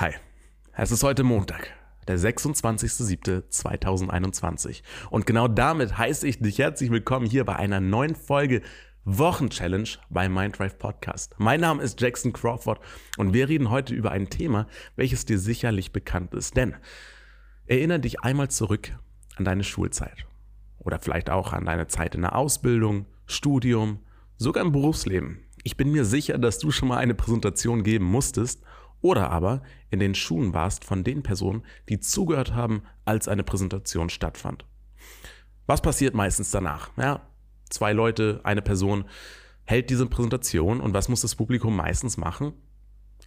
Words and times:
Hi, 0.00 0.14
es 0.72 0.90
ist 0.92 1.02
heute 1.02 1.24
Montag, 1.24 1.66
der 2.08 2.18
26.07.2021 2.18 4.80
und 5.10 5.26
genau 5.26 5.46
damit 5.46 5.98
heiße 5.98 6.26
ich 6.26 6.38
dich 6.38 6.58
herzlich 6.58 6.90
willkommen 6.90 7.26
hier 7.26 7.44
bei 7.44 7.56
einer 7.56 7.80
neuen 7.80 8.14
Folge 8.14 8.62
Wochenchallenge 9.04 9.98
bei 10.08 10.30
Minddrive 10.30 10.78
Podcast. 10.78 11.34
Mein 11.36 11.60
Name 11.60 11.82
ist 11.82 12.00
Jackson 12.00 12.32
Crawford 12.32 12.80
und 13.18 13.34
wir 13.34 13.50
reden 13.50 13.68
heute 13.68 13.94
über 13.94 14.10
ein 14.10 14.30
Thema, 14.30 14.66
welches 14.96 15.26
dir 15.26 15.38
sicherlich 15.38 15.92
bekannt 15.92 16.32
ist, 16.32 16.56
denn 16.56 16.76
erinnere 17.66 18.00
dich 18.00 18.22
einmal 18.22 18.48
zurück 18.48 18.98
an 19.36 19.44
deine 19.44 19.64
Schulzeit 19.64 20.24
oder 20.78 20.98
vielleicht 20.98 21.28
auch 21.28 21.52
an 21.52 21.66
deine 21.66 21.88
Zeit 21.88 22.14
in 22.14 22.22
der 22.22 22.36
Ausbildung, 22.36 23.04
Studium, 23.26 23.98
sogar 24.38 24.64
im 24.64 24.72
Berufsleben. 24.72 25.40
Ich 25.62 25.76
bin 25.76 25.92
mir 25.92 26.06
sicher, 26.06 26.38
dass 26.38 26.58
du 26.58 26.70
schon 26.70 26.88
mal 26.88 26.96
eine 26.96 27.14
Präsentation 27.14 27.82
geben 27.82 28.06
musstest 28.06 28.62
oder 29.00 29.30
aber 29.30 29.62
in 29.90 29.98
den 29.98 30.14
Schuhen 30.14 30.52
warst 30.54 30.84
von 30.84 31.04
den 31.04 31.22
Personen, 31.22 31.62
die 31.88 32.00
zugehört 32.00 32.54
haben, 32.54 32.82
als 33.04 33.28
eine 33.28 33.44
Präsentation 33.44 34.10
stattfand. 34.10 34.64
Was 35.66 35.82
passiert 35.82 36.14
meistens 36.14 36.50
danach? 36.50 36.90
Ja, 36.96 37.22
zwei 37.68 37.92
Leute, 37.92 38.40
eine 38.44 38.62
Person 38.62 39.04
hält 39.64 39.90
diese 39.90 40.06
Präsentation 40.06 40.80
und 40.80 40.94
was 40.94 41.08
muss 41.08 41.20
das 41.20 41.36
Publikum 41.36 41.76
meistens 41.76 42.16
machen? 42.16 42.52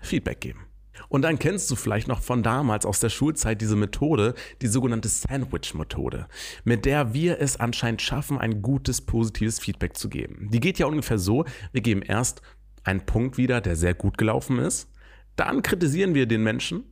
Feedback 0.00 0.40
geben. 0.40 0.68
Und 1.08 1.22
dann 1.22 1.38
kennst 1.38 1.70
du 1.70 1.76
vielleicht 1.76 2.08
noch 2.08 2.22
von 2.22 2.42
damals 2.42 2.84
aus 2.84 3.00
der 3.00 3.08
Schulzeit 3.08 3.60
diese 3.60 3.76
Methode, 3.76 4.34
die 4.62 4.66
sogenannte 4.66 5.08
Sandwich-Methode, 5.08 6.26
mit 6.64 6.84
der 6.84 7.14
wir 7.14 7.40
es 7.40 7.58
anscheinend 7.58 8.02
schaffen, 8.02 8.38
ein 8.38 8.62
gutes, 8.62 9.00
positives 9.00 9.58
Feedback 9.58 9.96
zu 9.96 10.08
geben. 10.08 10.48
Die 10.50 10.60
geht 10.60 10.78
ja 10.78 10.86
ungefähr 10.86 11.18
so, 11.18 11.44
wir 11.72 11.80
geben 11.80 12.02
erst 12.02 12.42
einen 12.84 13.04
Punkt 13.06 13.36
wieder, 13.36 13.60
der 13.60 13.76
sehr 13.76 13.94
gut 13.94 14.18
gelaufen 14.18 14.58
ist, 14.58 14.90
dann 15.38 15.62
kritisieren 15.62 16.14
wir 16.14 16.26
den 16.26 16.42
Menschen 16.42 16.84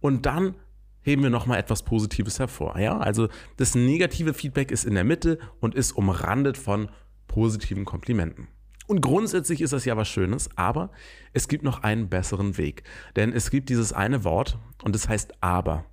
und 0.00 0.26
dann 0.26 0.54
heben 1.02 1.22
wir 1.22 1.30
nochmal 1.30 1.58
etwas 1.58 1.82
Positives 1.82 2.38
hervor. 2.38 2.78
Ja? 2.78 2.98
Also 2.98 3.28
das 3.56 3.74
negative 3.74 4.34
Feedback 4.34 4.70
ist 4.70 4.84
in 4.84 4.94
der 4.94 5.04
Mitte 5.04 5.38
und 5.60 5.74
ist 5.74 5.92
umrandet 5.92 6.58
von 6.58 6.88
positiven 7.26 7.84
Komplimenten. 7.84 8.48
Und 8.86 9.02
grundsätzlich 9.02 9.60
ist 9.60 9.72
das 9.72 9.84
ja 9.84 9.96
was 9.96 10.08
Schönes, 10.08 10.50
aber 10.56 10.90
es 11.32 11.46
gibt 11.46 11.62
noch 11.62 11.84
einen 11.84 12.08
besseren 12.08 12.58
Weg. 12.58 12.82
Denn 13.14 13.32
es 13.32 13.50
gibt 13.50 13.68
dieses 13.68 13.92
eine 13.92 14.24
Wort 14.24 14.58
und 14.82 14.96
es 14.96 15.08
heißt 15.08 15.34
aber. 15.40 15.84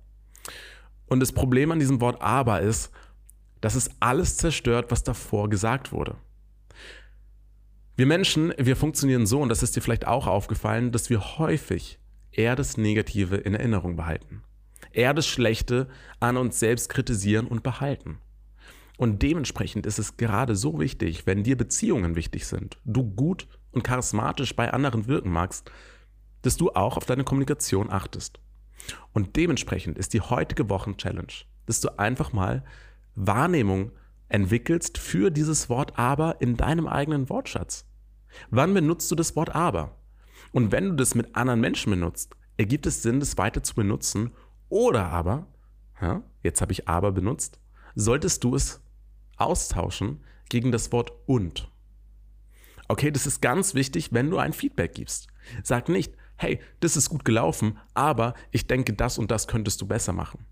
Und 1.06 1.20
das 1.20 1.32
Problem 1.32 1.70
an 1.70 1.78
diesem 1.78 2.00
Wort 2.00 2.20
aber 2.20 2.60
ist, 2.60 2.90
dass 3.60 3.76
es 3.76 3.90
alles 4.00 4.36
zerstört, 4.36 4.90
was 4.90 5.04
davor 5.04 5.48
gesagt 5.48 5.92
wurde. 5.92 6.16
Wir 7.98 8.06
Menschen, 8.06 8.54
wir 8.56 8.76
funktionieren 8.76 9.26
so, 9.26 9.40
und 9.40 9.48
das 9.48 9.64
ist 9.64 9.74
dir 9.74 9.80
vielleicht 9.80 10.06
auch 10.06 10.28
aufgefallen, 10.28 10.92
dass 10.92 11.10
wir 11.10 11.36
häufig 11.36 11.98
eher 12.30 12.54
das 12.54 12.76
Negative 12.76 13.34
in 13.38 13.54
Erinnerung 13.54 13.96
behalten. 13.96 14.44
Eher 14.92 15.14
das 15.14 15.26
Schlechte 15.26 15.88
an 16.20 16.36
uns 16.36 16.60
selbst 16.60 16.90
kritisieren 16.90 17.48
und 17.48 17.64
behalten. 17.64 18.18
Und 18.98 19.22
dementsprechend 19.22 19.84
ist 19.84 19.98
es 19.98 20.16
gerade 20.16 20.54
so 20.54 20.78
wichtig, 20.78 21.26
wenn 21.26 21.42
dir 21.42 21.56
Beziehungen 21.56 22.14
wichtig 22.14 22.46
sind, 22.46 22.78
du 22.84 23.02
gut 23.02 23.48
und 23.72 23.82
charismatisch 23.82 24.54
bei 24.54 24.72
anderen 24.72 25.08
wirken 25.08 25.32
magst, 25.32 25.68
dass 26.42 26.56
du 26.56 26.70
auch 26.70 26.98
auf 26.98 27.04
deine 27.04 27.24
Kommunikation 27.24 27.90
achtest. 27.90 28.38
Und 29.12 29.34
dementsprechend 29.34 29.98
ist 29.98 30.14
die 30.14 30.20
heutige 30.20 30.70
Wochen-Challenge, 30.70 31.32
dass 31.66 31.80
du 31.80 31.98
einfach 31.98 32.32
mal 32.32 32.62
Wahrnehmung 33.16 33.90
entwickelst 34.28 34.98
für 34.98 35.32
dieses 35.32 35.68
Wort 35.68 35.98
aber 35.98 36.40
in 36.40 36.56
deinem 36.56 36.86
eigenen 36.86 37.28
Wortschatz. 37.28 37.87
Wann 38.50 38.74
benutzt 38.74 39.10
du 39.10 39.14
das 39.14 39.36
Wort 39.36 39.54
aber? 39.54 39.96
Und 40.52 40.72
wenn 40.72 40.90
du 40.90 40.94
das 40.94 41.14
mit 41.14 41.36
anderen 41.36 41.60
Menschen 41.60 41.90
benutzt, 41.90 42.34
ergibt 42.56 42.86
es 42.86 43.02
Sinn, 43.02 43.20
das 43.20 43.38
weiter 43.38 43.62
zu 43.62 43.74
benutzen. 43.74 44.32
Oder 44.68 45.06
aber, 45.06 45.46
ja, 46.00 46.22
jetzt 46.42 46.60
habe 46.60 46.72
ich 46.72 46.88
aber 46.88 47.12
benutzt, 47.12 47.60
solltest 47.94 48.44
du 48.44 48.54
es 48.54 48.82
austauschen 49.36 50.22
gegen 50.48 50.72
das 50.72 50.92
Wort 50.92 51.12
und. 51.26 51.70
Okay, 52.88 53.10
das 53.10 53.26
ist 53.26 53.42
ganz 53.42 53.74
wichtig, 53.74 54.12
wenn 54.12 54.30
du 54.30 54.38
ein 54.38 54.52
Feedback 54.52 54.94
gibst. 54.94 55.28
Sag 55.62 55.88
nicht, 55.88 56.14
hey, 56.36 56.60
das 56.80 56.96
ist 56.96 57.10
gut 57.10 57.24
gelaufen, 57.24 57.78
aber 57.94 58.34
ich 58.50 58.66
denke, 58.66 58.94
das 58.94 59.18
und 59.18 59.30
das 59.30 59.46
könntest 59.46 59.80
du 59.80 59.86
besser 59.86 60.12
machen. 60.12 60.46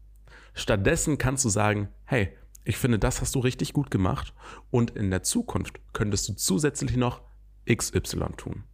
Stattdessen 0.55 1.19
kannst 1.19 1.45
du 1.45 1.49
sagen, 1.49 1.89
hey, 2.05 2.37
ich 2.65 2.79
finde, 2.79 2.99
das 2.99 3.21
hast 3.21 3.35
du 3.35 3.41
richtig 3.41 3.73
gut 3.73 3.91
gemacht 3.91 4.35
und 4.71 4.91
in 4.91 5.11
der 5.11 5.23
Zukunft 5.23 5.81
könntest 5.93 6.29
du 6.29 6.35
zusätzlich 6.35 6.97
noch 6.97 7.23
XY 7.67 8.35
tun. 8.37 8.65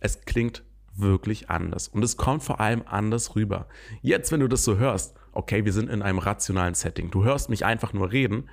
Es 0.00 0.22
klingt 0.22 0.64
wirklich 0.94 1.50
anders 1.50 1.88
und 1.88 2.02
es 2.02 2.16
kommt 2.16 2.42
vor 2.42 2.60
allem 2.60 2.82
anders 2.86 3.36
rüber. 3.36 3.68
Jetzt, 4.02 4.32
wenn 4.32 4.40
du 4.40 4.48
das 4.48 4.64
so 4.64 4.78
hörst, 4.78 5.14
okay, 5.32 5.64
wir 5.64 5.72
sind 5.72 5.90
in 5.90 6.02
einem 6.02 6.18
rationalen 6.18 6.74
Setting. 6.74 7.10
Du 7.10 7.24
hörst 7.24 7.50
mich 7.50 7.64
einfach 7.64 7.92
nur 7.92 8.12
reden 8.12 8.48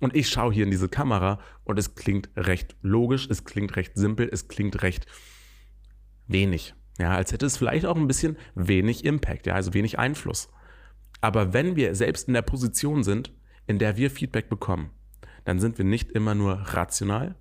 und 0.00 0.14
ich 0.14 0.28
schaue 0.28 0.52
hier 0.52 0.64
in 0.64 0.70
diese 0.70 0.88
Kamera 0.88 1.40
und 1.64 1.78
es 1.78 1.94
klingt 1.94 2.28
recht 2.36 2.76
logisch, 2.82 3.28
es 3.30 3.44
klingt 3.44 3.76
recht 3.76 3.92
simpel, 3.96 4.28
es 4.30 4.48
klingt 4.48 4.82
recht 4.82 5.06
wenig. 6.26 6.74
Ja, 6.98 7.14
als 7.14 7.32
hätte 7.32 7.46
es 7.46 7.56
vielleicht 7.56 7.86
auch 7.86 7.96
ein 7.96 8.08
bisschen 8.08 8.36
wenig 8.54 9.04
Impact, 9.04 9.46
ja, 9.46 9.54
also 9.54 9.74
wenig 9.74 9.98
Einfluss. 9.98 10.50
Aber 11.20 11.52
wenn 11.52 11.76
wir 11.76 11.94
selbst 11.94 12.28
in 12.28 12.34
der 12.34 12.42
Position 12.42 13.04
sind, 13.04 13.32
in 13.66 13.78
der 13.78 13.96
wir 13.96 14.10
Feedback 14.10 14.48
bekommen, 14.48 14.90
dann 15.44 15.60
sind 15.60 15.78
wir 15.78 15.84
nicht 15.84 16.10
immer 16.10 16.34
nur 16.34 16.54
rational, 16.54 17.36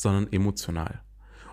sondern 0.00 0.32
emotional. 0.32 1.02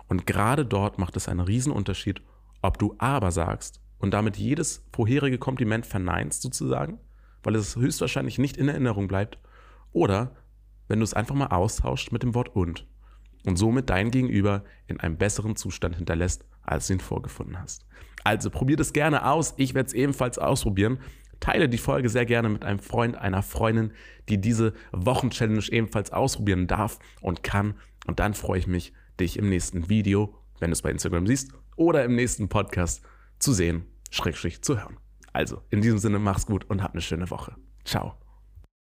Und 0.08 0.26
gerade 0.26 0.64
dort 0.64 0.98
macht 0.98 1.16
es 1.16 1.28
einen 1.28 1.40
Riesenunterschied, 1.40 2.22
ob 2.62 2.78
du 2.78 2.94
aber 2.98 3.30
sagst 3.30 3.80
und 3.98 4.12
damit 4.12 4.36
jedes 4.36 4.84
vorherige 4.92 5.38
Kompliment 5.38 5.86
verneinst 5.86 6.42
sozusagen, 6.42 6.98
weil 7.42 7.54
es 7.54 7.76
höchstwahrscheinlich 7.76 8.38
nicht 8.38 8.56
in 8.56 8.68
Erinnerung 8.68 9.08
bleibt, 9.08 9.38
oder 9.92 10.34
wenn 10.86 11.00
du 11.00 11.04
es 11.04 11.14
einfach 11.14 11.34
mal 11.34 11.48
austauscht 11.48 12.12
mit 12.12 12.22
dem 12.22 12.34
Wort 12.34 12.54
und 12.54 12.86
und 13.46 13.56
somit 13.56 13.88
dein 13.88 14.10
Gegenüber 14.10 14.64
in 14.86 15.00
einem 15.00 15.16
besseren 15.16 15.56
Zustand 15.56 15.96
hinterlässt, 15.96 16.44
als 16.62 16.86
du 16.86 16.94
ihn 16.94 17.00
vorgefunden 17.00 17.58
hast. 17.58 17.86
Also 18.24 18.50
probier 18.50 18.76
das 18.76 18.92
gerne 18.92 19.26
aus. 19.26 19.54
Ich 19.56 19.74
werde 19.74 19.86
es 19.86 19.94
ebenfalls 19.94 20.38
ausprobieren. 20.38 20.98
Teile 21.40 21.68
die 21.68 21.78
Folge 21.78 22.08
sehr 22.08 22.26
gerne 22.26 22.48
mit 22.48 22.64
einem 22.64 22.78
Freund, 22.78 23.16
einer 23.16 23.42
Freundin, 23.42 23.92
die 24.28 24.40
diese 24.40 24.72
Wochenchallenge 24.92 25.70
ebenfalls 25.70 26.12
ausprobieren 26.12 26.66
darf 26.66 26.98
und 27.20 27.42
kann. 27.42 27.74
Und 28.06 28.20
dann 28.20 28.34
freue 28.34 28.58
ich 28.58 28.66
mich, 28.66 28.92
dich 29.20 29.38
im 29.38 29.48
nächsten 29.48 29.88
Video, 29.88 30.34
wenn 30.60 30.70
du 30.70 30.72
es 30.72 30.82
bei 30.82 30.90
Instagram 30.90 31.26
siehst, 31.26 31.52
oder 31.76 32.04
im 32.04 32.14
nächsten 32.14 32.48
Podcast 32.48 33.02
zu 33.38 33.52
sehen, 33.52 33.86
schrägstrich 34.10 34.62
zu 34.62 34.80
hören. 34.80 34.96
Also, 35.32 35.62
in 35.70 35.80
diesem 35.80 35.98
Sinne, 35.98 36.18
mach's 36.18 36.46
gut 36.46 36.68
und 36.68 36.82
hab 36.82 36.92
eine 36.92 37.02
schöne 37.02 37.30
Woche. 37.30 37.54
Ciao. 37.84 38.27